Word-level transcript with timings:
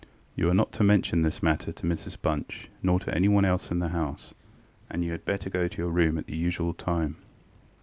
You 0.35 0.49
are 0.49 0.55
not 0.55 0.71
to 0.71 0.83
mention 0.83 1.21
this 1.21 1.43
matter 1.43 1.71
to 1.71 1.85
Mrs 1.85 2.19
Bunch 2.19 2.71
nor 2.81 2.99
to 3.01 3.13
anyone 3.13 3.45
else 3.45 3.69
in 3.69 3.77
the 3.77 3.89
house; 3.89 4.33
and 4.89 5.05
you 5.05 5.11
had 5.11 5.25
better 5.25 5.47
go 5.47 5.67
to 5.67 5.77
your 5.79 5.91
room 5.91 6.17
at 6.17 6.25
the 6.25 6.35
usual 6.35 6.73
time. 6.73 7.17